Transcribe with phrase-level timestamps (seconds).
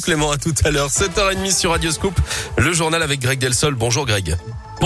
[0.00, 0.88] Clément, à tout à l'heure.
[0.88, 2.18] 7h30 sur Radio Scoop,
[2.58, 3.74] le journal avec Greg Delsol.
[3.74, 4.36] Bonjour Greg.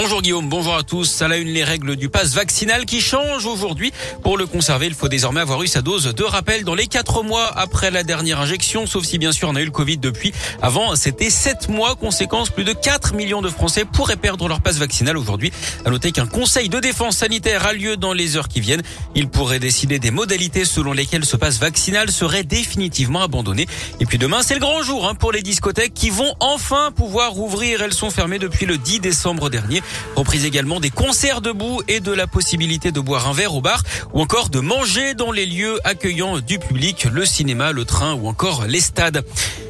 [0.00, 1.22] Bonjour Guillaume, bonjour à tous.
[1.22, 3.92] À la une, les règles du pass vaccinal qui changent aujourd'hui.
[4.22, 7.24] Pour le conserver, il faut désormais avoir eu sa dose de rappel dans les quatre
[7.24, 10.32] mois après la dernière injection, sauf si bien sûr on a eu le Covid depuis.
[10.62, 11.96] Avant, c'était sept mois.
[11.96, 15.50] Conséquence, plus de 4 millions de Français pourraient perdre leur passe vaccinal aujourd'hui.
[15.84, 18.82] À noter qu'un conseil de défense sanitaire a lieu dans les heures qui viennent.
[19.16, 23.66] Il pourrait décider des modalités selon lesquelles ce passe vaccinal serait définitivement abandonné.
[23.98, 27.32] Et puis demain, c'est le grand jour hein, pour les discothèques qui vont enfin pouvoir
[27.32, 27.82] rouvrir.
[27.82, 29.82] Elles sont fermées depuis le 10 décembre dernier.
[30.16, 33.82] Reprise également des concerts debout et de la possibilité de boire un verre au bar
[34.12, 38.28] ou encore de manger dans les lieux accueillants du public, le cinéma, le train ou
[38.28, 39.24] encore les stades.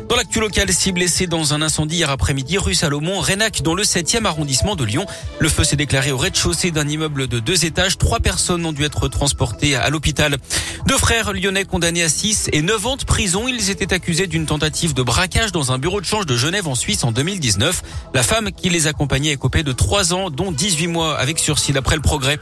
[0.08, 3.82] Dans l'actu local, six blessés dans un incendie hier après-midi rue Salomon, Rénac, dans le
[3.82, 5.04] 7e arrondissement de Lyon.
[5.38, 7.98] Le feu s'est déclaré au rez-de-chaussée d'un immeuble de deux étages.
[7.98, 10.38] Trois personnes ont dû être transportées à l'hôpital.
[10.86, 13.48] Deux frères lyonnais condamnés à 6 et 9 ans de prison.
[13.48, 16.74] Ils étaient accusés d'une tentative de braquage dans un bureau de change de Genève en
[16.74, 17.82] Suisse en 2019.
[18.14, 21.72] La femme qui les accompagnait est copée de 3 ans, dont 18 mois avec sursis
[21.72, 22.38] d'après le progrès.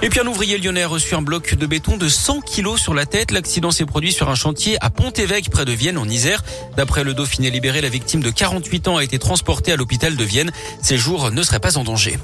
[0.00, 2.94] Et puis un ouvrier lyonnais a reçu un bloc de béton de 100 kilos sur
[2.94, 3.30] la tête.
[3.30, 6.42] L'accident s'est produit sur un chantier à Pont-Évêque près de Vienne en Isère.
[6.78, 10.24] D'après le Dauphiné libéré, la victime de 48 ans a été transportée à l'hôpital de
[10.24, 10.52] Vienne.
[10.82, 12.18] Ses jours ne seraient pas en danger.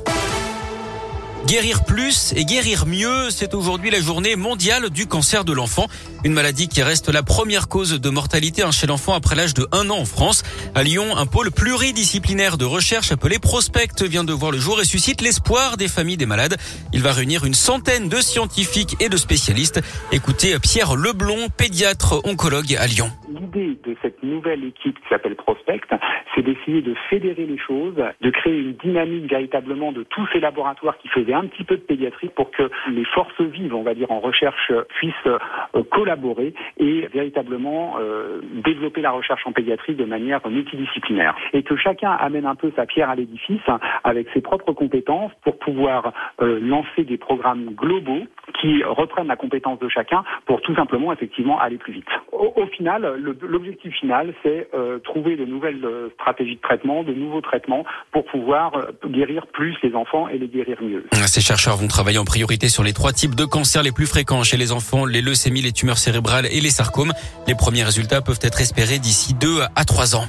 [1.46, 5.86] Guérir plus et guérir mieux, c'est aujourd'hui la journée mondiale du cancer de l'enfant.
[6.24, 9.88] Une maladie qui reste la première cause de mortalité chez l'enfant après l'âge de 1
[9.90, 10.42] an en France.
[10.74, 14.84] À Lyon, un pôle pluridisciplinaire de recherche appelé Prospect vient de voir le jour et
[14.84, 16.56] suscite l'espoir des familles des malades.
[16.92, 19.80] Il va réunir une centaine de scientifiques et de spécialistes.
[20.10, 25.80] Écoutez Pierre Leblon, pédiatre oncologue à Lyon l'idée de cette nouvelle équipe qui s'appelle Prospect,
[26.34, 30.98] c'est d'essayer de fédérer les choses, de créer une dynamique véritablement de tous ces laboratoires
[30.98, 34.10] qui faisaient un petit peu de pédiatrie pour que les forces vives, on va dire,
[34.10, 40.46] en recherche puissent euh, collaborer et véritablement euh, développer la recherche en pédiatrie de manière
[40.48, 41.34] multidisciplinaire.
[41.52, 43.60] Et que chacun amène un peu sa pierre à l'édifice
[44.04, 48.24] avec ses propres compétences pour pouvoir euh, lancer des programmes globaux
[48.60, 52.08] qui reprennent la compétence de chacun pour tout simplement effectivement aller plus vite.
[52.38, 57.40] Au, final, l'objectif final, c'est euh, trouver de nouvelles euh, stratégies de traitement, de nouveaux
[57.40, 61.04] traitements pour pouvoir euh, guérir plus les enfants et les guérir mieux.
[61.26, 64.42] Ces chercheurs vont travailler en priorité sur les trois types de cancers les plus fréquents
[64.42, 67.12] chez les enfants, les leucémies, les tumeurs cérébrales et les sarcomes.
[67.46, 70.26] Les premiers résultats peuvent être espérés d'ici deux à trois ans.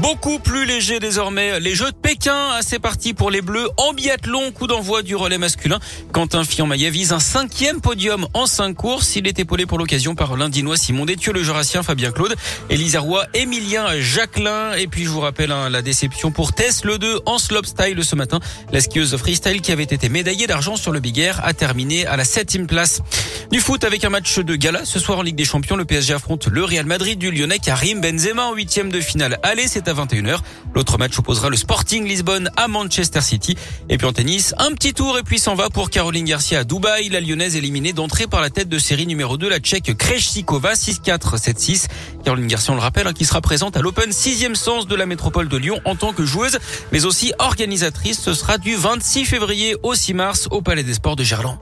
[0.00, 1.60] Beaucoup plus léger désormais.
[1.60, 4.50] Les Jeux de Pékin, c'est parti pour les Bleus en biathlon.
[4.50, 5.78] Coup d'envoi du relais masculin.
[6.12, 9.16] Quentin Fillon-Maillet vise un cinquième podium en cinq courses.
[9.16, 12.34] Il est épaulé pour l'occasion par l'Indinois Simon Détieux, le Jurassien Fabien Claude,
[12.70, 14.72] Elisa Roy, Emilien Jacquelin.
[14.72, 18.16] Et puis je vous rappelle hein, la déception pour Tess, le 2 en slopestyle ce
[18.16, 18.40] matin.
[18.72, 22.16] La skieuse freestyle qui avait été médaillée d'argent sur le Big Air a terminé à
[22.16, 23.02] la septième place.
[23.50, 24.84] Du foot avec un match de gala.
[24.84, 28.00] Ce soir en Ligue des Champions, le PSG affronte le Real Madrid du Lyonnais Karim
[28.00, 29.40] Benzema en huitième de finale.
[29.42, 30.38] Allez, c'est à 21h.
[30.72, 33.56] L'autre match opposera le Sporting Lisbonne à Manchester City.
[33.88, 36.64] Et puis en tennis, un petit tour et puis s'en va pour Caroline Garcia à
[36.64, 37.08] Dubaï.
[37.08, 41.36] La Lyonnaise éliminée d'entrée par la tête de série numéro 2, la Tchèque Krejcikova 6-4,
[41.36, 41.86] 7-6.
[42.24, 45.06] Caroline Garcia, on le rappelle, hein, qui sera présente à l'Open 6e sens de la
[45.06, 46.60] métropole de Lyon en tant que joueuse,
[46.92, 48.20] mais aussi organisatrice.
[48.20, 51.58] Ce sera du 26 février au 6 mars au Palais des Sports de Gerland.